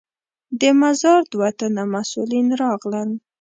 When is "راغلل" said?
2.61-3.09